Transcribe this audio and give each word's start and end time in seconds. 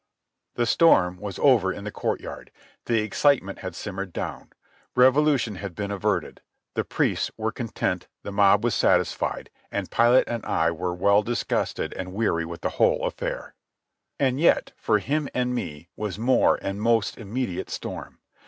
The 0.55 0.65
storm 0.65 1.17
was 1.19 1.37
over 1.37 1.71
in 1.71 1.83
the 1.83 1.91
courtyard. 1.91 2.49
The 2.85 3.01
excitement 3.01 3.59
had 3.59 3.75
simmered 3.75 4.11
down. 4.13 4.49
Revolution 4.95 5.57
had 5.57 5.75
been 5.75 5.91
averted. 5.91 6.41
The 6.73 6.83
priests 6.83 7.29
were 7.37 7.51
content, 7.51 8.07
the 8.23 8.31
mob 8.31 8.63
was 8.63 8.73
satisfied, 8.73 9.51
and 9.71 9.91
Pilate 9.91 10.27
and 10.27 10.43
I 10.43 10.71
were 10.71 10.95
well 10.95 11.21
disgusted 11.21 11.93
and 11.93 12.13
weary 12.15 12.45
with 12.45 12.61
the 12.61 12.69
whole 12.81 13.05
affair. 13.05 13.53
And 14.19 14.39
yet 14.39 14.73
for 14.75 14.97
him 14.97 15.29
and 15.35 15.53
me 15.53 15.89
was 15.95 16.17
more 16.17 16.57
and 16.63 16.81
most 16.81 17.19
immediate 17.19 17.69
storm. 17.69 18.17